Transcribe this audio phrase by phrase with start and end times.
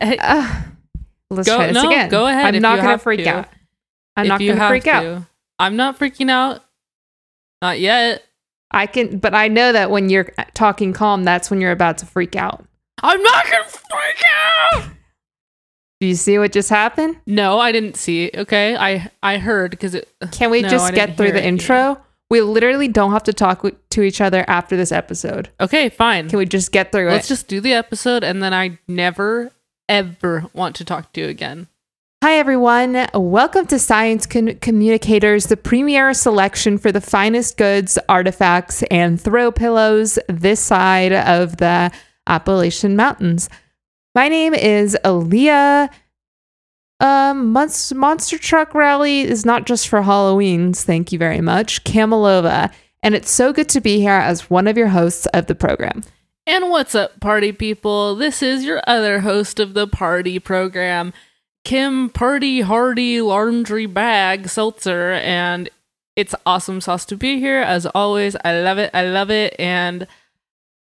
[0.00, 0.62] uh,
[1.30, 2.08] let's Go- try this no, again.
[2.10, 3.28] go ahead I'm not gonna freak to.
[3.28, 3.48] out.
[4.16, 5.22] I'm if not gonna freak out.
[5.58, 6.62] I'm not freaking out.
[7.62, 8.24] Not yet.
[8.70, 12.06] I can, but I know that when you're talking calm, that's when you're about to
[12.06, 12.64] freak out.
[13.02, 14.22] I'm not gonna freak
[14.74, 14.84] out.
[16.00, 17.16] Do you see what just happened?
[17.26, 18.30] No, I didn't see.
[18.34, 20.08] Okay, I I heard because it.
[20.32, 22.00] Can we No, just didn't get through the intro?
[22.30, 25.48] We literally don't have to talk w- to each other after this episode.
[25.60, 26.28] Okay, fine.
[26.28, 27.12] Can we just get through it?
[27.12, 29.50] Let's just do the episode, and then I never
[29.88, 31.68] ever want to talk to you again.
[32.22, 33.06] Hi, everyone.
[33.14, 39.52] Welcome to Science Con- Communicators, the premier selection for the finest goods, artifacts, and throw
[39.52, 41.92] pillows this side of the
[42.26, 43.48] Appalachian Mountains.
[44.16, 45.90] My name is Aaliyah.
[46.98, 52.72] Um, Monst- Monster Truck Rally is not just for Halloween's, thank you very much, Kamalova.
[53.00, 56.02] And it's so good to be here as one of your hosts of the program.
[56.48, 58.14] And what's up, party people?
[58.16, 61.12] This is your other host of the party program,
[61.62, 65.68] Kim Party Hardy Laundry Bag Seltzer, and
[66.16, 68.34] it's awesome sauce to be here as always.
[68.46, 68.90] I love it.
[68.94, 69.56] I love it.
[69.58, 70.06] And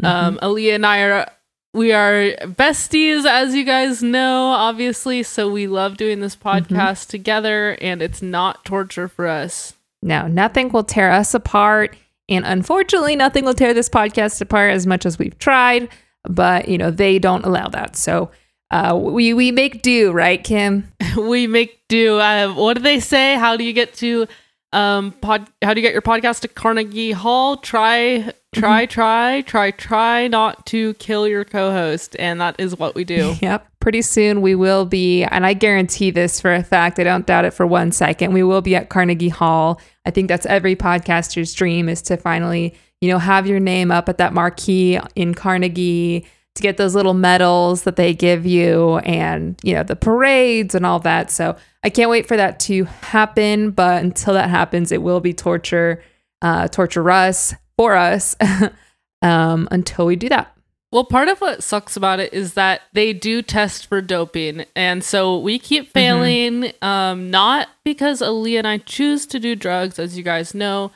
[0.05, 1.33] um, Aaliyah and I are
[1.75, 5.25] we are besties, as you guys know, obviously.
[5.25, 9.75] So we love doing this podcast together, and it's not torture for us.
[10.01, 11.97] No, nothing will tear us apart.
[12.29, 15.89] And unfortunately, nothing will tear this podcast apart as much as we've tried.
[16.29, 17.95] But, you know, they don't allow that.
[17.97, 18.31] So
[18.71, 20.93] uh, we, we make do, right, Kim?
[21.17, 22.19] we make do.
[22.19, 23.37] Uh, what do they say?
[23.37, 24.27] How do you get to
[24.73, 25.49] um pod?
[25.63, 27.59] How do you get your podcast to Carnegie Hall?
[27.59, 33.05] Try, try, try, try, try not to kill your co-host, and that is what we
[33.05, 33.37] do.
[33.41, 33.67] Yep.
[33.87, 37.45] Pretty soon we will be, and I guarantee this for a fact, I don't doubt
[37.45, 39.81] it for one second, we will be at Carnegie Hall.
[40.05, 44.09] I think that's every podcaster's dream is to finally, you know, have your name up
[44.09, 46.27] at that marquee in Carnegie
[46.57, 50.85] to get those little medals that they give you and, you know, the parades and
[50.85, 51.31] all that.
[51.31, 51.55] So
[51.85, 53.71] I can't wait for that to happen.
[53.71, 56.03] But until that happens, it will be torture,
[56.43, 58.35] uh, torture us for us
[59.23, 60.56] um, until we do that.
[60.97, 65.05] Well, part of what sucks about it is that they do test for doping, and
[65.05, 66.73] so we keep failing.
[66.81, 70.93] Um, not because Aaliyah and I choose to do drugs, as you guys know.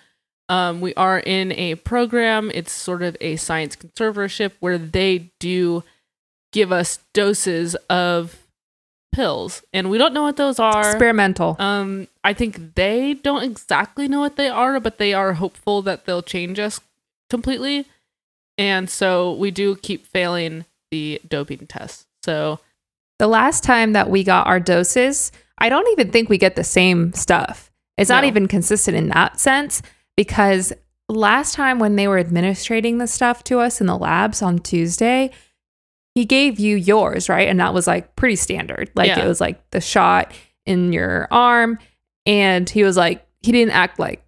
[0.49, 2.51] Um, we are in a program.
[2.55, 5.85] It's sort of a science conservatorship where they do
[6.51, 8.47] give us doses of
[9.13, 10.93] pills, and we don't know what those are.
[10.93, 11.57] Experimental.
[11.59, 16.07] Um, I think they don't exactly know what they are, but they are hopeful that
[16.07, 16.81] they'll change us
[17.29, 17.87] completely.
[18.61, 22.07] And so we do keep failing the doping tests.
[22.25, 22.61] So
[23.19, 26.65] The last time that we got our doses, I don't even think we get the
[26.65, 27.71] same stuff.
[27.97, 29.83] It's not even consistent in that sense
[30.17, 30.73] because
[31.09, 35.31] last time when they were administrating the stuff to us in the labs on Tuesday,
[36.15, 37.49] he gave you yours, right?
[37.49, 38.91] And that was like pretty standard.
[38.95, 39.25] Like Yeah.
[39.25, 40.33] it was like the shot
[40.67, 41.79] in your arm.
[42.27, 44.23] And he was like, he didn't act like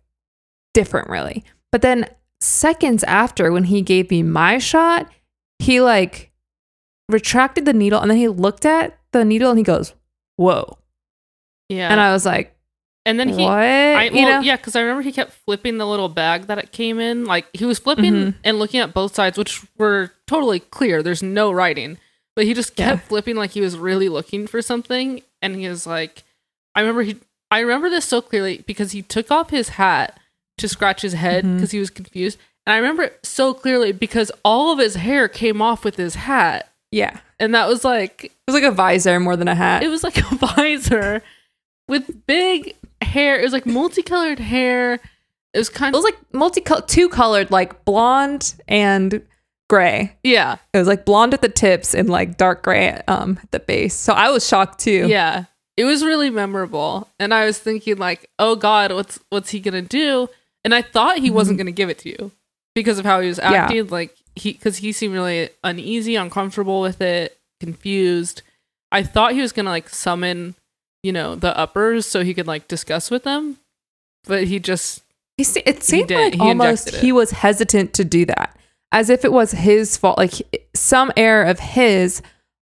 [0.75, 1.45] different really.
[1.71, 2.07] But then
[2.43, 5.11] seconds after when he gave me my shot,
[5.59, 6.33] he like
[7.09, 9.95] retracted the needle and then he looked at the needle and he goes,
[10.37, 10.79] Whoa.
[11.69, 12.57] yeah, And I was like,
[13.05, 13.53] and then he, What?
[13.59, 14.41] I, you know?
[14.41, 17.25] yeah, because I remember he kept flipping the little bag that it came in.
[17.25, 18.35] Like he was flipping Mhm.
[18.45, 21.03] and looking at both sides, which were totally clear.
[21.03, 21.99] There's no writing,
[22.37, 23.09] but he just kept Yeah.
[23.09, 25.23] flipping like he was really looking for something.
[25.41, 26.23] And he was like,
[26.75, 27.17] I remember he,
[27.51, 30.19] I remember this so clearly because he took off his hat
[30.59, 32.39] to scratch his head because he was confused.
[32.67, 36.15] And I remember it so clearly because all of his hair came off with his
[36.15, 36.71] hat.
[36.91, 37.21] Yeah.
[37.41, 39.83] And that was like, It was like a visor more than a hat.
[39.83, 41.23] it was like a visor
[41.89, 43.41] with big hair.
[43.41, 44.95] It was like multicolored hair.
[45.55, 49.27] It was kind of It was like multicolored, two colored, like blonde and
[49.69, 50.15] gray.
[50.23, 53.61] yeah, It was like blonde at the tips and like dark gray um, at the
[53.61, 53.95] base.
[53.95, 55.07] So I was shocked too.
[55.09, 55.45] yeah.
[55.79, 59.81] It was really memorable, and I was thinking like, oh God, what's what's he gonna
[59.81, 60.29] do?
[60.65, 62.31] And I thought he wasn't gonna give it to you
[62.75, 63.53] because of how he was Mm-hmm.
[63.53, 63.63] Yeah.
[63.65, 63.87] acting.
[63.89, 68.43] Like he, because he seemed really uneasy, uncomfortable with it, confused.
[68.91, 70.55] I thought he was gonna like summon,
[71.03, 73.59] you know, the uppers so he could like discuss with them,
[74.27, 75.03] but he just
[75.37, 76.17] He se- it seemed did.
[76.19, 78.57] like He almost he was hesitant to do that,
[78.93, 80.19] as if it was his fault.
[80.19, 80.35] Like
[80.75, 82.23] some error of his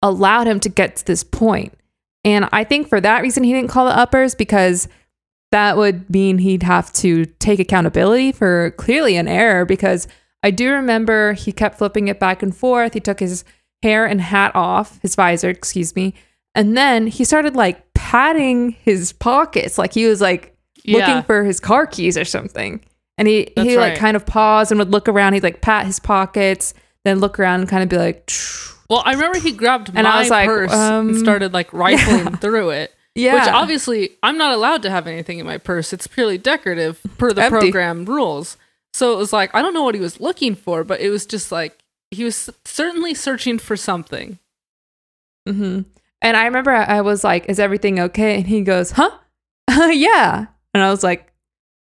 [0.02, 1.74] allowed him to get to this point.
[2.26, 4.88] And I think for that reason, he didn't call the uppers because
[5.54, 9.66] that would mean he'd have to take accountability for clearly an error.
[9.66, 10.08] Because
[10.42, 12.96] I do remember he kept flipping it back and forth.
[12.96, 13.46] He took his
[13.84, 16.16] hair and hat off, his visor, excuse me.
[16.56, 20.98] And then he started like patting his pockets, like he was like yeah.
[20.98, 22.84] looking for his car keys or something.
[23.20, 25.34] And he That's he like kind of paused and would look around.
[25.34, 26.74] He'd like pat his pockets.
[27.06, 28.32] then look around and kind of be like,
[28.90, 31.72] Well, I remember he grabbed And I my was like, purse um, and started like
[31.74, 32.92] rifling through it.
[33.16, 33.36] Yeah.
[33.36, 35.94] Which obviously I'm not allowed to have anything in my purse.
[35.94, 37.60] It's purely decorative per the Empty.
[37.72, 38.58] program rules.
[38.94, 41.26] So it was like I don't know what he was looking for, but it was
[41.26, 44.40] just like he was certainly searching for something.
[45.48, 45.82] hmm
[46.22, 49.12] And I remember I I was like, "Is everything okay?" And he goes, "Huh?
[49.92, 51.32] yeah." And I was like,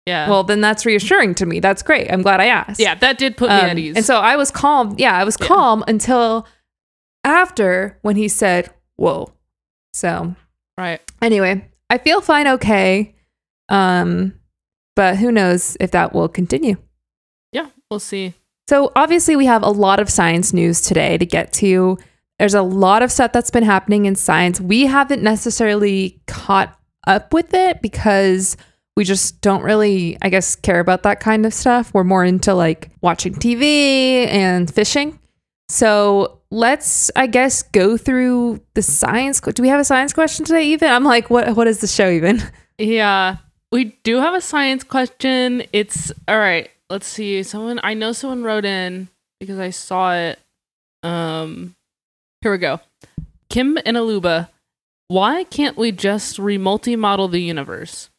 [0.06, 0.30] Yeah.
[0.30, 1.60] "Well, then that's reassuring to me.
[1.60, 2.12] That's great.
[2.12, 3.96] I'm glad I asked." yeah, that did put me Um, at ease.
[3.96, 4.96] And so I was calm.
[4.98, 5.48] Yeah, I was Yeah.
[5.48, 6.48] calm until
[7.24, 9.34] after when he said, "Whoa."
[9.94, 10.36] So
[10.80, 11.02] right.
[11.22, 12.48] anyway, I feel fine.
[12.48, 13.16] Okay.
[13.70, 14.34] Um,
[14.96, 16.76] but who knows if that will continue.
[17.52, 18.34] Yeah, we'll see.
[18.68, 21.98] So, obviously, we have a lot of science news today to get to.
[22.38, 24.62] There's a lot of stuff that's been happening in science.
[24.62, 26.78] We haven't necessarily caught
[27.08, 28.58] up with it because
[28.96, 31.94] we just don't really, I guess, care about that kind of stuff.
[31.94, 35.18] We're more into like watching TV and fishing.
[35.70, 39.40] So, let's, I guess, go through the science.
[39.40, 40.92] Do we have a science question today, even?
[40.92, 42.42] I'm like, what, what is the show, even?
[42.82, 43.36] Yeah,
[43.74, 45.64] we do have a science question.
[45.74, 46.70] It's all right.
[46.90, 47.44] Let's see.
[47.44, 50.40] Someone I know someone wrote in because I saw it.
[51.04, 51.76] Um,
[52.40, 52.80] here we go.
[53.50, 54.48] Kim and Aluba,
[55.10, 58.10] why can't we just re-multi-model the universe?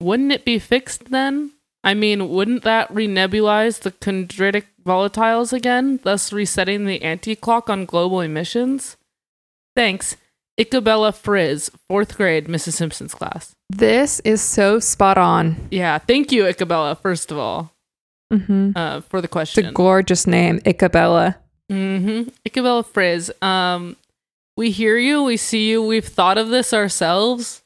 [0.00, 1.52] Wouldn't it be fixed then?
[1.82, 8.20] I mean, wouldn't that renebulize the chondritic volatiles again, thus resetting the anti-clock on global
[8.20, 8.96] emissions?
[9.74, 10.16] Thanks.
[10.58, 12.72] Icabella Frizz, fourth grade, Mrs.
[12.74, 13.52] Simpson's class.
[13.70, 15.56] This is so spot on.
[15.70, 17.72] Yeah, thank you, Icabella, first of all,
[18.32, 18.72] Mm-hmm.
[18.76, 19.64] uh, for the question.
[19.64, 21.36] It's a gorgeous name, Icabella.
[21.72, 22.28] mm-hmm.
[22.46, 23.30] Icabella Frizz.
[23.42, 23.96] Um,
[24.56, 27.62] we hear you, we see you, we've thought of this ourselves.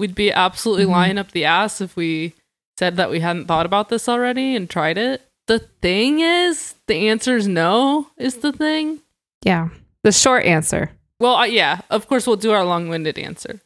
[0.00, 0.90] We'd be absolutely Mhm.
[0.90, 2.32] lying up the ass if we
[2.78, 5.22] said that we hadn't thought about this already and tried it.
[5.48, 9.00] The thing is, the answer is no, is the thing.
[9.42, 9.70] Yeah.
[10.04, 10.92] The short answer.
[11.18, 13.60] Well, uh, yeah, of course, we'll do our long winded answer.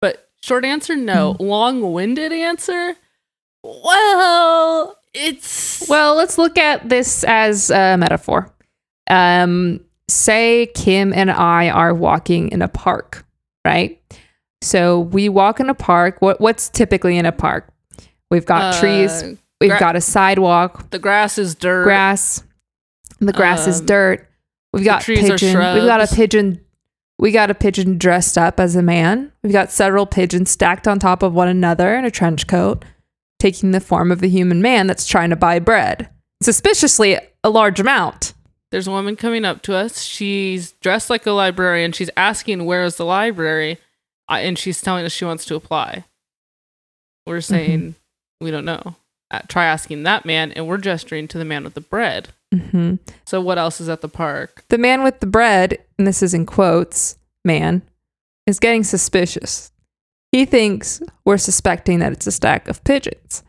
[0.00, 1.36] But short answer, no.
[1.38, 2.96] Long winded answer,
[3.62, 5.86] well, it's.
[5.86, 8.50] Well, let's look at this as a metaphor.
[9.10, 13.26] Um, say Kim and I are walking in a park,
[13.62, 14.00] right?
[14.62, 16.22] So we walk in a park.
[16.22, 17.70] What what's typically in a park?
[18.30, 19.22] We've got uh, trees.
[19.60, 21.84] We've gra- got a sidewalk, The grass is dirt.
[21.84, 22.42] grass.
[23.20, 24.28] The grass is Um, dirt.
[24.72, 25.28] We've got pigeon.
[25.58, 26.60] We've got a pigeon.
[27.18, 29.30] We got a pigeon dressed up as a man.
[29.42, 32.84] We've got several pigeons stacked on top of one another in a trench coat,
[33.38, 36.08] taking the form of a human man that's trying to buy bread.
[36.42, 38.34] Suspiciously, a large amount.
[38.72, 40.02] There's a woman coming up to us.
[40.02, 41.92] She's dressed like a librarian.
[41.92, 43.78] She's asking, Where is the library?
[44.28, 46.04] Uh, and she's telling us she wants to apply.
[47.26, 47.94] We're saying,
[48.44, 48.94] We don't know.
[49.30, 52.28] Uh, try asking that man, and we're gesturing to the man with the bread.
[52.52, 52.96] hmm
[53.26, 54.62] So, what else is at the park?
[54.68, 57.82] The man with the bread, and this is in quotes, man,
[58.46, 59.72] is getting suspicious.
[60.30, 63.42] He thinks we're suspecting that it's a stack of pigeons.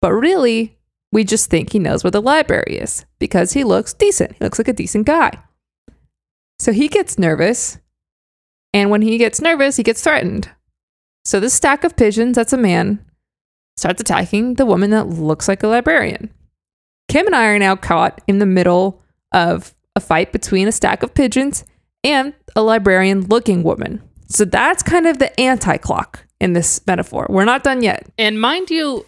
[0.00, 0.78] But really,
[1.12, 4.32] we just think he knows where the library is because he looks decent.
[4.32, 5.32] He looks like a decent guy.
[6.58, 7.78] So he gets nervous.
[8.72, 10.50] And when he gets nervous, he gets threatened.
[11.24, 13.04] So this stack of pigeons, that's a man,
[13.78, 16.30] starts attacking the woman that looks like a librarian.
[17.08, 19.00] Kim and I are now caught in the middle
[19.32, 21.64] of a fight between a stack of pigeons
[22.04, 24.02] and a librarian looking woman.
[24.28, 27.26] So that's kind of the anti clock in this metaphor.
[27.30, 28.06] We're not done yet.
[28.18, 29.06] And mind you,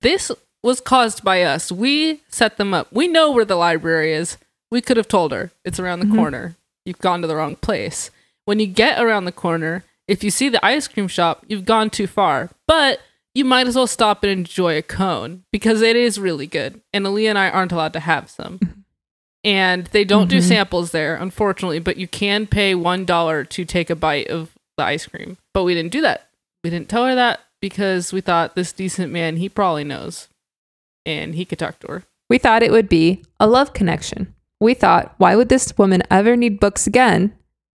[0.00, 0.30] this
[0.62, 1.70] was caused by us.
[1.70, 2.88] We set them up.
[2.92, 4.38] We know where the library is.
[4.70, 6.16] We could have told her it's around the Mhm.
[6.16, 6.56] corner.
[6.84, 8.10] You've gone to the wrong place.
[8.46, 11.90] When you get around the corner, if you see the ice cream shop, you've gone
[11.90, 12.50] too far.
[12.66, 13.00] But
[13.34, 16.80] you might as well stop and enjoy a cone because it is really good.
[16.92, 18.60] And Aaliyah and I aren't allowed to have some.
[19.42, 20.42] And they don't do Mhm.
[20.48, 25.06] samples there, unfortunately, but you can pay $1 to take a bite of the ice
[25.06, 25.36] cream.
[25.52, 26.28] But we didn't do that.
[26.62, 30.28] We didn't tell her that because we thought this decent man, he probably knows.
[31.04, 32.02] And he could talk to her.
[32.30, 34.34] We thought it would be a love connection.
[34.60, 37.34] We thought, why would this woman ever need books again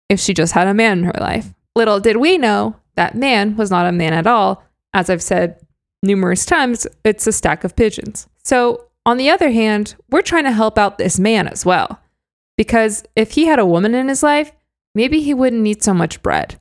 [0.08, 1.48] if she just had a man in her life?
[1.76, 4.64] Little did we know that man was not a man at all.
[4.96, 5.60] As I've said
[6.02, 8.28] numerous times, it's a stack of pigeons.
[8.44, 12.00] So, on the other hand, we're trying to help out this man as well.
[12.58, 14.52] Because if he had a woman in his life,
[14.96, 16.60] maybe he wouldn't need so much bread.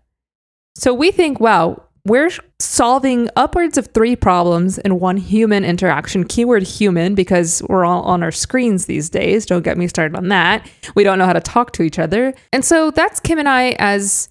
[0.77, 6.25] So we think, wow, we're solving upwards of three problems in one human interaction.
[6.25, 9.47] Keyword human, because we're all on our screens these days.
[9.47, 10.69] Don't get me started on that.
[10.95, 12.35] We don't know how to talk to each other.
[12.53, 14.29] And so that's Kim and I as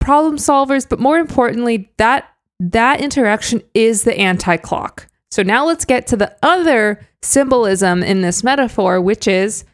[0.00, 5.08] problem solvers, but more importantly, that that interaction is the anti-clock.
[5.30, 9.64] So now let's get to the other symbolism in this metaphor, which is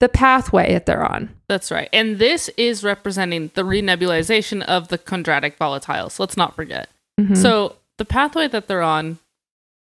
[0.00, 1.30] the pathway that they're on.
[1.48, 1.88] That's right.
[1.92, 6.18] And this is representing the renebulization of the chondritic volatiles.
[6.18, 6.88] Let's not forget.
[7.20, 7.36] Mhm.
[7.36, 9.18] So the pathway that they're on,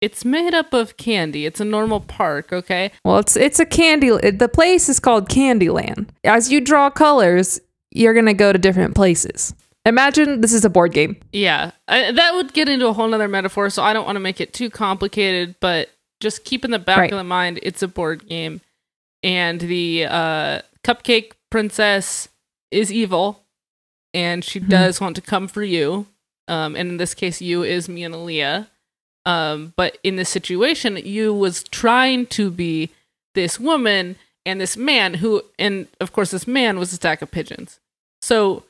[0.00, 1.46] it's made up of candy.
[1.46, 2.90] It's a normal park, okay?
[3.04, 4.10] Well, it's it's a candy.
[4.10, 6.08] The place is called Candyland.
[6.24, 7.60] As you draw colors,
[7.92, 9.54] you're gonna go to different places.
[9.84, 11.16] Imagine this is a board game.
[11.32, 14.20] Yeah, I, that would get into a whole nother metaphor, so I don't want to
[14.20, 17.12] make it too complicated, but just keep in the back Right.
[17.12, 18.60] of the mind it's a board game.
[19.24, 22.28] And the uh, cupcake princess
[22.70, 23.42] is evil,
[24.14, 24.68] and she Mhm.
[24.68, 26.06] does want to come for you.
[26.48, 28.68] Um, and in this case, you is me and Aaliyah.
[29.24, 32.90] Um, but in this situation, you was trying to be
[33.34, 37.30] this woman and this man who, and of course, this man was a stack of
[37.30, 37.78] pigeons.
[38.20, 38.64] So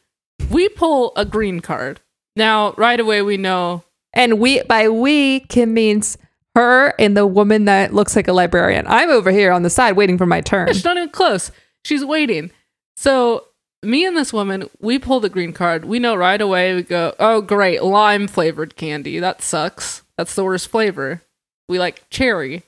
[0.51, 2.01] we pull a green card.
[2.37, 3.83] Now, right away, we know
[4.15, 6.17] And we by we Kim means
[6.55, 8.87] her and the woman that looks like a librarian.
[8.87, 10.69] I'm over here on the side waiting for my turn.
[10.69, 11.51] she's not even close.
[11.85, 12.51] She's waiting.
[12.97, 13.47] So
[13.83, 15.85] me and this woman, we pull the green card.
[15.87, 16.75] We know right away.
[16.75, 19.19] We go, oh great, lime flavored candy.
[19.19, 20.03] That sucks.
[20.17, 21.23] That's the worst flavor.
[21.69, 22.63] We like cherry.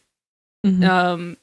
[0.66, 0.82] Mhm.
[0.88, 1.36] Um,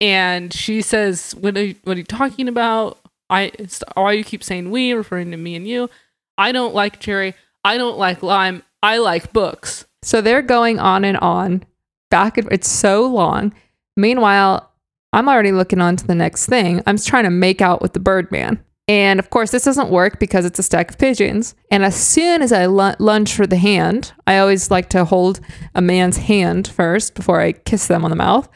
[0.00, 2.98] and she says, "What are you, what are you talking about?
[3.34, 3.52] I
[3.94, 5.90] why you keep saying we, referring to me and you?
[6.38, 7.34] I don't like cherry.
[7.64, 8.62] I don't like lime.
[8.82, 9.86] I like books.
[10.02, 11.64] So they're going on and on,
[12.10, 13.54] back and it's so long.
[13.96, 14.70] Meanwhile,
[15.12, 16.82] I'm already looking on to the next thing.
[16.86, 18.62] I'm trying to make out with the Birdman.
[18.86, 21.54] And of course, this doesn't work because it's a stack of pigeons.
[21.70, 25.40] And as soon as I lunge for the hand, I always like to hold
[25.74, 28.48] a man's hand first before I kiss them on the mouth.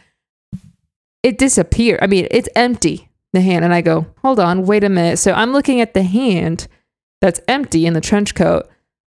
[1.22, 2.00] It disappeared.
[2.02, 3.64] I mean, it's empty, the hand.
[3.64, 5.18] And I go, hold on, wait a minute.
[5.18, 6.68] So I'm looking at the hand
[7.20, 8.68] that's empty in the trench coat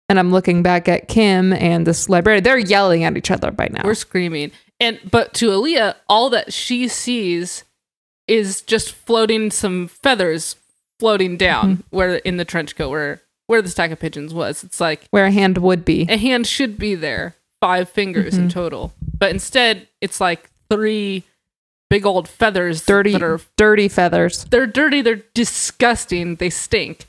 [0.08, 2.42] and I'm looking back at Kim and this librarian.
[2.42, 3.82] They're yelling at each other by now.
[3.84, 4.52] We're screaming.
[4.80, 7.64] And but to Aaliyah, all that she sees
[8.26, 10.56] is just floating some feathers
[10.98, 11.96] floating down mm-hmm.
[11.96, 14.62] where in the trench coat where where the stack of pigeons was.
[14.62, 16.06] It's like where a hand would be.
[16.08, 18.50] a hand should be there, five fingers in mm-hmm.
[18.50, 18.92] total.
[19.18, 21.24] But instead, it's like three
[21.90, 24.44] big old feathers Dirty, that are dirty feathers.
[24.50, 27.06] they're dirty, they're disgusting, they stink.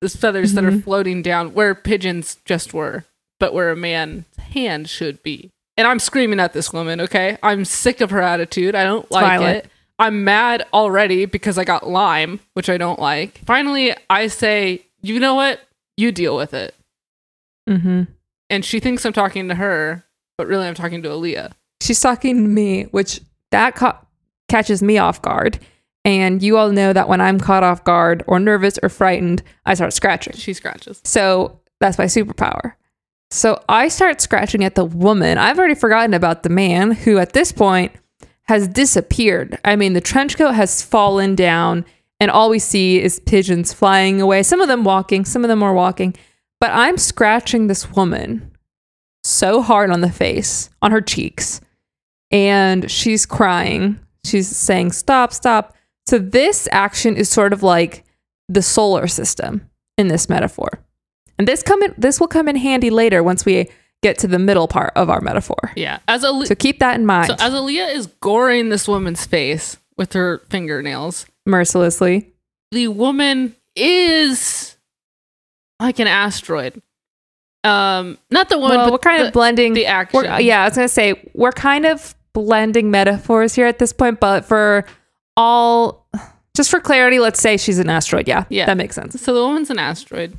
[0.00, 0.84] Those feathers that are Mhm.
[0.84, 3.04] floating down where pigeons just were,
[3.38, 5.50] but where a man's hand should be.
[5.76, 7.38] And I'm screaming at this woman, okay?
[7.42, 8.74] I'm sick of her attitude.
[8.74, 9.56] I don't like violent.
[9.64, 9.70] it.
[9.98, 13.38] I'm mad already because I got lime, which I don't like.
[13.46, 15.60] Finally, I say, you know what?
[15.96, 16.74] You deal with it.
[17.68, 18.02] Mm-hmm.
[18.50, 20.04] And she thinks I'm talking to her,
[20.36, 21.52] but really I'm talking to Aaliyah.
[21.80, 23.20] She's talking to me, which
[23.50, 24.00] that ca-
[24.52, 25.58] catches me off guard.
[26.04, 29.72] And you all know that when I'm caught off guard or nervous or frightened, I
[29.74, 30.34] start scratching.
[30.34, 31.00] She scratches.
[31.04, 32.74] So that's my superpower.
[33.30, 35.38] So I start scratching at the woman.
[35.38, 37.92] I've already forgotten about the man who, at this point,
[38.42, 39.58] has disappeared.
[39.64, 41.86] I mean, the trench coat has fallen down,
[42.20, 44.42] and all we see is pigeons flying away.
[44.42, 46.14] Some of them walking, some of them are walking.
[46.60, 48.50] But I'm scratching this woman
[49.24, 51.62] so hard on the face, on her cheeks,
[52.30, 53.98] and she's crying.
[54.24, 55.74] She's saying, Stop, stop.
[56.06, 58.04] So this action is sort of like
[58.48, 60.80] the solar system in this metaphor.
[61.38, 63.68] And this come in, this will come in handy later once we
[64.02, 65.72] get to the middle part of our metaphor.
[65.76, 66.00] Yeah.
[66.08, 69.76] As a So keep that in mind so as Aaliyah is goring this woman's face
[69.96, 72.32] with her fingernails, mercilessly.
[72.72, 74.76] the woman is
[75.80, 76.82] like an asteroid.
[77.64, 79.72] Um, not the woman, Well, but we're kind the, of blending.
[79.74, 80.24] the action.
[80.40, 84.44] yeah, I was gonna say we're kind of blending metaphors here at this point, but
[84.44, 84.84] for
[85.36, 86.06] all,
[86.56, 88.28] just for clarity, let's say she's an asteroid.
[88.28, 88.66] Yeah, Yeah.
[88.66, 89.20] that makes sense.
[89.20, 90.36] So the woman's an asteroid,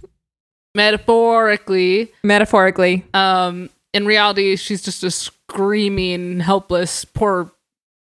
[0.75, 2.11] metaphorically.
[2.23, 7.51] Metaphorically, Um, in reality, she's just a screaming, helpless, poor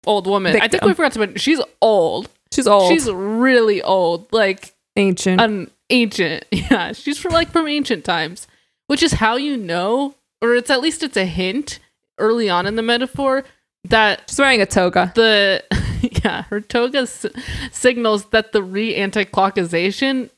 [0.05, 0.59] old woman.
[0.61, 2.29] I think we forgot to mention she's old.
[2.53, 5.39] she's old, She's really old, like ancient.
[5.41, 6.45] an ancient.
[6.51, 8.47] Yeah, she's from like from ancient times,
[8.87, 11.79] which is how you know, or it's at least it's a hint
[12.17, 13.43] early on in the metaphor
[13.85, 15.11] that she's wearing a toga.
[15.15, 15.63] the
[16.23, 17.25] yeah her toga s-
[17.71, 20.29] signals that the re anti-clockization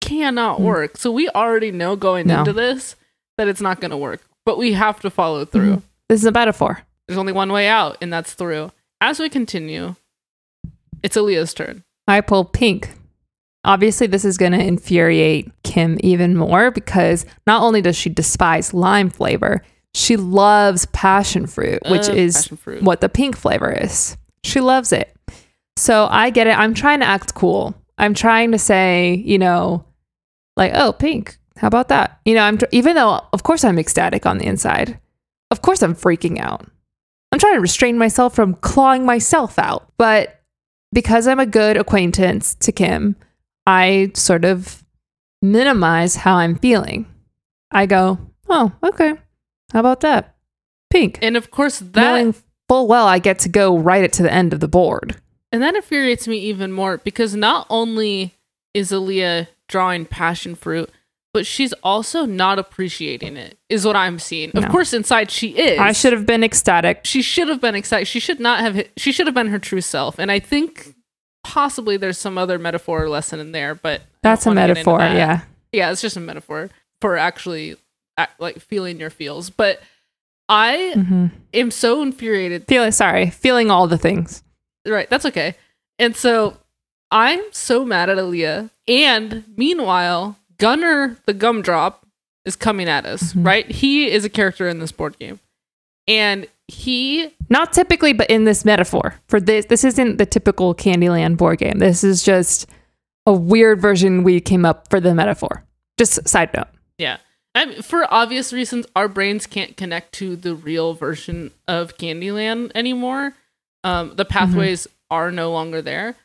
[0.00, 0.64] cannot Hmm.
[0.64, 0.96] work.
[0.96, 2.40] So we already know going No.
[2.40, 2.96] into this
[3.38, 5.76] that it's not going to work, but we have to follow through.
[5.76, 5.82] Mhm.
[6.08, 6.80] This is a metaphor.
[7.08, 8.70] There's only one way out, and that's through.
[9.00, 9.94] As we continue,
[11.02, 11.82] it's Aaliyah's turn.
[12.06, 12.90] I pull pink.
[13.64, 18.74] Obviously, this is going to infuriate Kim even more because not only does she despise
[18.74, 19.62] lime flavor,
[19.94, 22.82] she loves passion fruit, which Uh, is fruit.
[22.82, 24.16] what the pink flavor is.
[24.44, 25.14] She loves it.
[25.76, 26.58] So I get it.
[26.58, 27.74] I'm trying to act cool.
[27.98, 29.84] I'm trying to say, you know,
[30.56, 31.36] like, oh, pink.
[31.58, 32.20] How about that?
[32.24, 34.98] You know, I'm tr- even though, of course, I'm ecstatic on the inside.
[35.50, 36.66] Of course, I'm freaking out.
[37.30, 39.88] I'm trying to restrain myself from clawing myself out.
[39.98, 40.40] But
[40.92, 43.16] because I'm a good acquaintance to Kim,
[43.66, 44.82] I sort of
[45.40, 47.06] minimize how I'm feeling.
[47.70, 48.18] I go,
[48.48, 49.14] oh, okay.
[49.72, 50.34] How about that?
[50.90, 51.18] Pink.
[51.22, 52.34] And of course, that Knowing
[52.68, 55.16] full well I get to go write it to the end of the board.
[55.50, 58.34] and that infuriates me even more because not only
[58.74, 60.90] is Aaliyah drawing passion fruit,
[61.34, 63.56] but she's also not appreciating it.
[63.70, 64.50] Is what I'm seeing.
[64.54, 65.78] Of course, inside she is.
[65.78, 67.00] I should have been ecstatic.
[67.04, 68.06] She should have been ecstatic.
[68.06, 68.74] She should not have.
[68.74, 70.18] hit- She should have been her true self.
[70.18, 70.94] And I think
[71.42, 74.78] possibly there's some other metaphor or lesson in there, but That's a don't wanna get
[74.78, 74.98] into metaphor.
[74.98, 75.16] that.
[75.16, 75.40] Yeah.
[75.72, 76.68] yeah, it's just a metaphor
[77.00, 77.76] for actually
[78.16, 79.50] act, like feeling your feels.
[79.50, 79.80] But
[80.48, 82.66] I hmm am so infuriated.
[82.68, 84.42] Feeling sorry, feeling all the things.
[84.86, 85.54] Right, that's okay.
[85.98, 86.56] And so
[87.10, 88.70] I'm so mad at Aaliyah.
[88.88, 92.04] And meanwhile, Gunner the Gumdrop
[92.44, 93.32] is coming at us.
[93.34, 93.46] Mhm.
[93.46, 95.38] Right, he is a character in this board game,
[96.08, 99.14] and he Not typically, but in this metaphor.
[99.28, 101.78] For this, this isn't the typical Candyland board game.
[101.78, 102.66] This is just
[103.26, 105.62] a weird version we came up for the metaphor.
[105.98, 106.68] Just side note.
[106.98, 107.18] Yeah.
[107.54, 112.72] I mean, for obvious reasons, our brains can't connect to the real version of Candyland
[112.74, 113.34] anymore.
[113.84, 116.16] Um, the pathways are no longer there.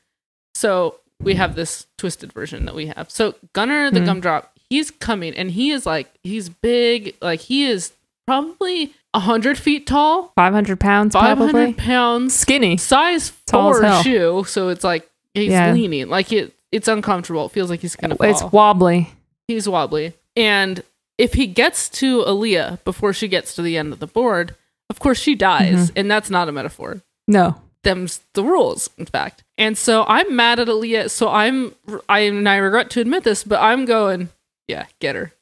[0.55, 3.11] So we have this twisted version that we have.
[3.11, 4.05] So Gunner the Mhm.
[4.21, 7.15] Gumdrop, he's coming and he is like, he's big.
[7.21, 7.91] Like, he is
[8.25, 11.73] probably 100 feet tall, 500 pounds, 500 probably.
[11.73, 12.77] pounds, Skinny.
[12.77, 14.45] size Tall four shoe.
[14.47, 15.73] So it's like, he's Yeah.
[15.73, 16.07] leaning.
[16.09, 17.47] Like, it, it's uncomfortable.
[17.47, 19.09] It feels like he's going to fall It's wobbly.
[19.47, 20.13] he's wobbly.
[20.35, 20.83] And
[21.17, 24.55] if he gets to Aaliyah before she gets to the end of the board,
[24.89, 25.89] of course she dies.
[25.89, 25.99] Mm-hmm.
[25.99, 27.01] And that's not a metaphor.
[27.27, 27.61] No.
[27.83, 29.43] Them's the rules, in fact.
[29.57, 31.09] And so I'm mad at Aaliyah.
[31.09, 31.73] So I'm,
[32.07, 34.29] I, and I regret to admit this, but I'm going,
[34.67, 35.33] yeah, get her.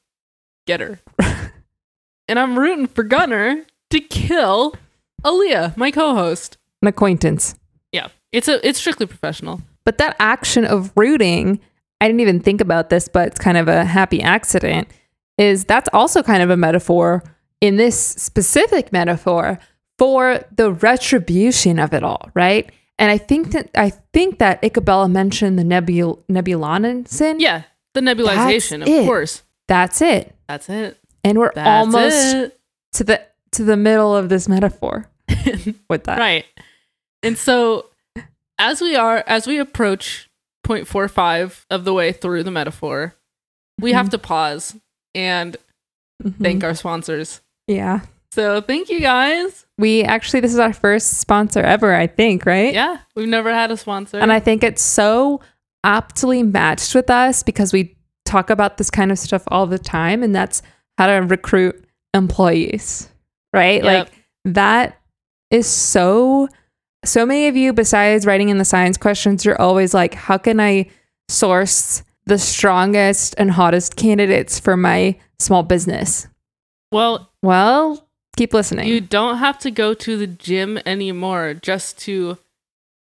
[0.68, 1.00] Get her.
[2.28, 4.76] and I'm rooting for Gunner to kill
[5.24, 6.58] Aaliyah, my co host.
[6.82, 7.56] An acquaintance.
[7.92, 8.10] Yeah.
[8.32, 9.62] It's a, it's strictly professional.
[9.86, 11.60] But that action of rooting,
[12.02, 14.90] I didn't even think about this, but it's kind of a happy accident,
[15.38, 17.24] is that's also kind of a metaphor
[17.62, 19.60] in this specific metaphor
[19.98, 22.72] for the retribution of it all, right?
[22.98, 27.40] And I think that I think that Icabella mentioned the nebul sin.
[27.40, 27.64] Yeah.
[27.94, 29.06] The nebulization, That's of it.
[29.06, 29.44] course.
[29.68, 30.36] That's it.
[30.48, 30.98] That's it.
[31.24, 32.60] And we're That's almost it.
[32.94, 33.22] to the
[33.56, 35.10] to the middle of this metaphor
[35.90, 36.20] with that.
[36.20, 36.46] right
[37.24, 37.88] and so
[38.60, 40.30] as we are as we approach
[40.68, 43.16] 0.45 of the way through the metaphor
[43.80, 44.12] we have mm-hmm.
[44.12, 44.76] to pause
[45.16, 45.58] and
[46.24, 46.36] Mhm.
[46.42, 48.02] thank our sponsors Yeah.
[48.32, 52.74] so thank you guys We actually this is our first sponsor ever, I think, right?
[52.74, 55.42] yeah we've never had a sponsor And I think it's so
[55.84, 60.24] aptly matched with us because we talk about this kind of stuff all the time,
[60.24, 60.62] and that's
[60.98, 61.84] how to recruit
[62.16, 63.08] employees,
[63.54, 63.84] right?
[63.84, 64.08] Yep.
[64.08, 64.14] Like
[64.46, 64.98] that
[65.52, 66.48] is so,
[67.04, 70.60] so many of you, besides writing in the science questions, you're always like, how can
[70.60, 70.90] I
[71.30, 76.28] source the strongest and hottest candidates for my small business?
[76.92, 78.08] well Well,
[78.38, 78.88] keep listening.
[78.88, 82.38] you don't have to go to the gym anymore just to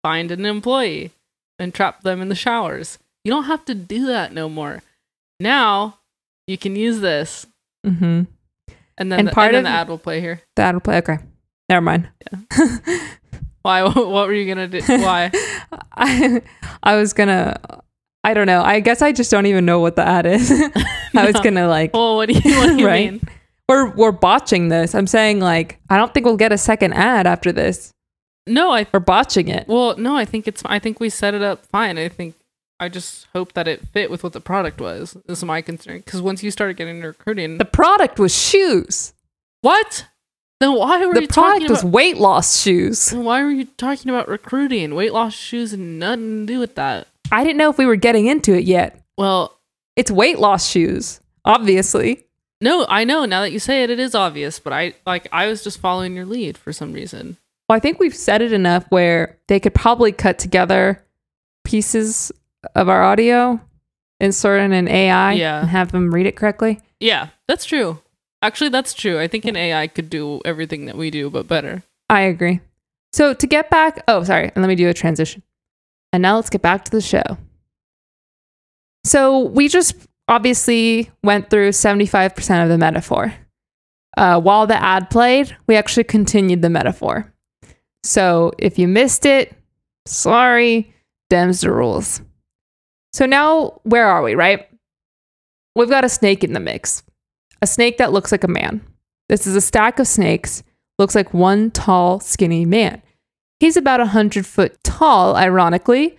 [0.03, 1.11] find an employee
[1.59, 4.83] and trap them in the showers you don't have to do that no more
[5.39, 5.99] now
[6.47, 7.47] you can use this
[7.87, 8.23] mm-hmm.
[8.99, 10.81] and then, And the, part and of- the ad will play here The ad will
[10.81, 10.99] play.
[10.99, 11.19] Okay.
[11.69, 12.09] Never mind.
[13.63, 13.83] Why?
[13.89, 14.81] What were you gonna do?
[14.87, 15.31] Why?
[15.93, 16.43] I,
[16.83, 17.61] I was gonna
[18.23, 18.63] I don't know.
[18.63, 20.51] I guess I just don't even know what the ad is.
[21.17, 23.13] I was gonna like Well, what do you, what do you Right.
[23.13, 23.21] mean?
[23.69, 24.95] we're we're botching this.
[24.95, 27.93] I'm saying like I don't think we'll get a second ad after this.
[28.47, 28.87] No, I.
[28.93, 29.69] We're botching it.
[29.69, 30.63] Well, no, I think it's.
[30.65, 31.99] I think we set it up fine.
[31.99, 32.35] I think.
[32.81, 35.13] I just hope that it fit with what the product was.
[35.27, 35.99] This is my concern.
[35.99, 39.13] Because once you started getting into recruiting, The product was shoes.
[39.61, 40.07] what?
[40.61, 41.93] Then why were The you talking product was about?
[41.93, 43.11] weight loss shoes.
[43.11, 44.95] Then why were you talking about recruiting?
[44.95, 47.07] Weight loss shoes and nothing to do with that.
[47.33, 49.03] I didn't know if we were getting into it yet.
[49.17, 49.59] Well,
[49.97, 52.25] It's weight loss shoes, obviously.
[52.61, 53.25] no, I know.
[53.25, 54.59] Now that you say it, it is obvious.
[54.59, 55.29] But I like.
[55.33, 57.37] I was just following your lead for some reason.
[57.69, 61.05] Well, I think we've said it enough where they could probably cut together
[61.65, 62.33] pieces
[62.75, 63.61] of our audio,
[64.21, 65.61] insert in an AI, Yeah.
[65.61, 66.81] and have them read it correctly.
[66.99, 68.01] Yeah, that's true.
[68.43, 69.19] Actually, that's true.
[69.21, 71.83] I think an AI could do everything that we do, but better.
[72.09, 72.61] I agree.
[73.13, 75.43] So to get back, oh, sorry, and let me do a transition.
[76.13, 77.39] And now let's get back to the show.
[79.05, 79.95] So we just
[80.29, 83.35] obviously went through 75% of the metaphor.
[84.17, 87.33] Uh, while the ad played, we actually continued the metaphor.
[88.03, 89.55] So if you missed it,
[90.07, 90.93] sorry,
[91.31, 92.21] Dems the rules.
[93.13, 94.69] So now, where are we, right?
[95.77, 97.05] We've got a snake in the mix,
[97.63, 98.85] a snake that looks like a man.
[99.29, 100.65] This is a stack of snakes
[101.01, 103.03] looks like one tall, skinny man.
[103.61, 106.19] He's about a hundred foot tall, ironically,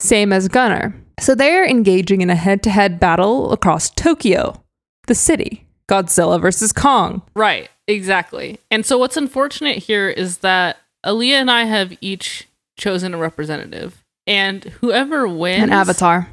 [0.00, 0.94] same as Gunnar.
[1.20, 4.62] So they're engaging in a head to head battle across Tokyo,
[5.06, 5.66] the city.
[5.88, 7.20] Godzilla versus Kong.
[7.34, 8.60] Right, exactly.
[8.70, 14.04] And so what's unfortunate here is that Aaliyah and I have each chosen a representative.
[14.26, 16.28] And whoever wins An avatar.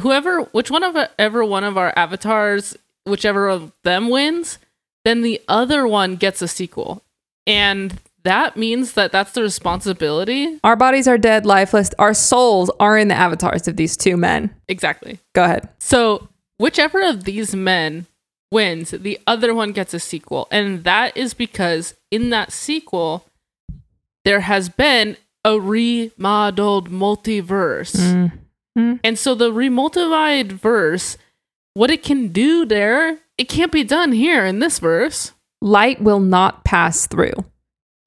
[0.00, 4.58] whoever which one of ever one of our avatars whichever of them wins
[5.04, 7.02] then the other one gets a sequel
[7.46, 11.90] and that means that that's the responsibility Our bodies are dead, lifeless.
[11.98, 14.54] Our souls are in the avatars of these two men.
[14.68, 15.68] exactly Go ahead.
[15.78, 18.06] so whichever of these men
[18.52, 23.24] wins the other one gets a sequel and that is because in that sequel
[24.24, 28.30] there has been a remodeled multiverse
[28.76, 29.00] Mm.
[29.02, 31.16] And so the remultiplied verse,
[31.74, 35.32] what it can do there, it can't be done here in this verse.
[35.60, 37.32] Light will not pass through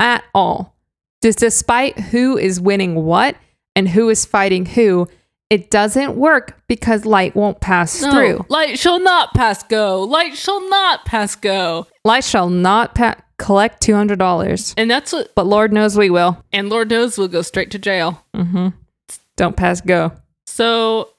[0.02, 0.76] at all.
[1.24, 3.36] Just despite who is winning what
[3.76, 5.08] and who is fighting who,
[5.50, 8.46] it doesn't work because light won't pass No, through.
[8.50, 10.02] light shall not pass go.
[10.04, 11.88] Light shall not pass go.
[12.04, 14.74] Light shall not pa- collect $200.
[14.78, 16.44] And that's what, But Lord knows we will.
[16.52, 18.24] and Lord knows we'll go straight to jail.
[18.36, 18.70] hmm
[19.38, 20.12] Don't pass go.
[20.48, 21.10] So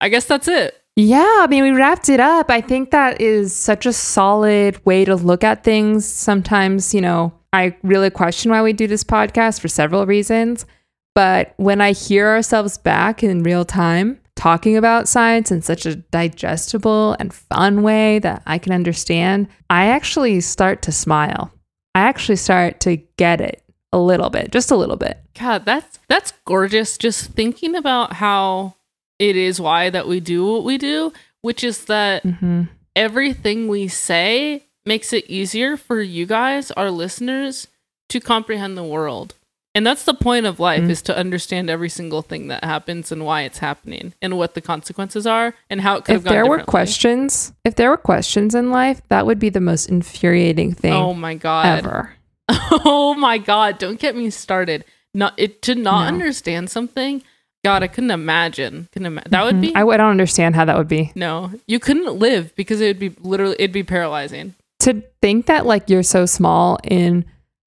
[0.00, 0.76] I guess that's it.
[0.96, 2.50] Yeah, I mean, we wrapped it up.
[2.50, 6.04] I think that is such a solid way to look at things.
[6.06, 10.66] Sometimes, you know, I really question why we do this podcast for several reasons.
[11.14, 15.96] But when I hear ourselves back in real time talking about science in such a
[15.96, 21.52] digestible and fun way that I can understand, I actually start to smile.
[21.94, 23.62] I actually start to get it
[23.92, 25.18] a little bit, just a little bit.
[25.38, 26.96] God, that's that's gorgeous.
[26.96, 28.74] Just thinking about how
[29.18, 31.12] it is why that we do what we do,
[31.42, 32.62] which is that hmm
[32.94, 37.68] everything we say makes it easier for you guys, our listeners,
[38.08, 39.34] to comprehend the world.
[39.74, 40.90] And that's the point of life Mhm.
[40.90, 44.60] is to understand every single thing that happens and why it's happening and what the
[44.60, 47.96] consequences are and how it could If have gone there were questions, if there were
[47.96, 51.78] questions in life, that would be the most infuriating thing Oh my god.
[51.78, 52.12] ever.
[52.84, 54.84] Oh my god, don't get me started.
[55.14, 56.08] Not it to not No.
[56.08, 57.22] understand something.
[57.64, 58.88] God, I couldn't imagine.
[58.92, 59.76] Couldn't ima- that would be Mm-hmm.
[59.90, 61.12] I, I don't understand how that would be.
[61.14, 61.50] No.
[61.66, 64.54] You couldn't live because it would be literally it'd be paralyzing.
[64.82, 67.24] To think that like you're so small in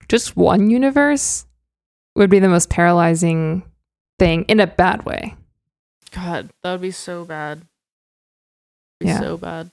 [0.08, 1.46] just one universe
[2.16, 3.64] would be the most paralyzing
[4.20, 5.36] thing in a bad way.
[6.12, 7.62] God, that would be so bad.
[9.00, 9.20] Be Yeah.
[9.20, 9.72] so bad.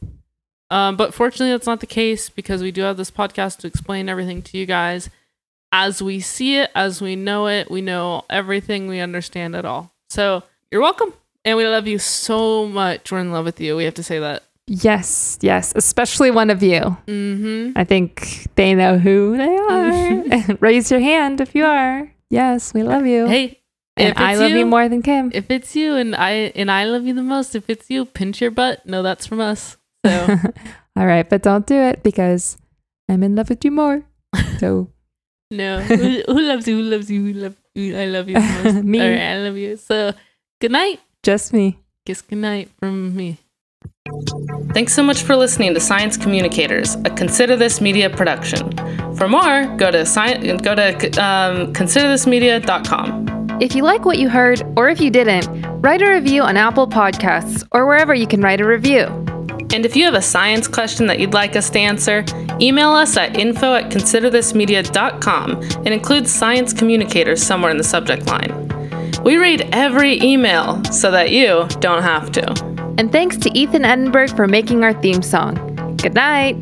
[0.71, 4.09] Um, but fortunately, that's not the case because we do have this podcast to explain
[4.09, 5.11] everything to you guys
[5.71, 7.71] as we see it, as we know it.
[7.71, 8.89] We know everything.
[8.89, 9.93] We understand it all.
[10.09, 11.13] So you're welcome,
[11.45, 13.13] and we love you so much.
[13.13, 13.77] We're in love with you.
[13.77, 14.45] We have to say that.
[14.69, 16.97] Yes, yes, especially one of you.
[17.07, 17.73] Mm-hmm.
[17.77, 20.57] I think they know who they are.
[20.61, 22.11] Raise your hand if you are.
[22.31, 23.27] Yes, we love you.
[23.27, 23.61] Hey,
[23.97, 25.31] and if I love you, you- more than Kim.
[25.35, 28.41] if it's you and I and I love you the most, if it's you, pinch
[28.41, 28.87] your butt.
[28.87, 29.77] No, that's from us.
[30.07, 30.39] So
[30.97, 32.57] All right, but don't do it because
[33.09, 34.03] I'm in love with you more.
[34.59, 34.89] So
[35.51, 36.77] no, who, who loves you?
[36.77, 37.21] Who loves you?
[37.27, 37.99] Who love you?
[37.99, 38.85] I love you the most.
[38.85, 39.01] Me.
[39.01, 39.77] All right, I love you.
[39.77, 40.13] So
[40.61, 41.01] good night.
[41.23, 41.79] just me.
[42.07, 43.39] Kiss good night from me.
[44.73, 48.71] Thanks so much for listening to Science Communicators, a Consider This Media production.
[49.17, 53.59] For more, go to sci- go to um, considerthismedia.com.
[53.61, 55.47] If you like what you heard, or if you didn't,
[55.83, 59.05] write a review on Apple Podcasts or wherever you can write a review.
[59.75, 62.25] And if you have a science question that you'd like us to answer,
[62.59, 68.71] email us at info at considerthismedia.com and include science communicators somewhere in the subject line.
[69.23, 72.72] We read every email so that you don't have to.
[72.99, 75.55] And thanks to Ethan Edinburgh for making our theme song.
[75.97, 76.57] Good night.